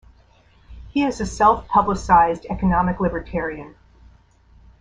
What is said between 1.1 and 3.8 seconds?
a self-publicized economic libertarian.